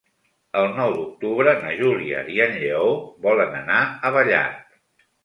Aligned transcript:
El 0.59 0.67
nou 0.77 0.93
d'octubre 0.93 1.53
na 1.65 1.73
Júlia 1.81 2.21
i 2.37 2.41
en 2.47 2.57
Lleó 2.63 2.89
volen 3.27 3.55
anar 3.61 3.79
a 4.09 4.13
Vallat. 4.17 5.05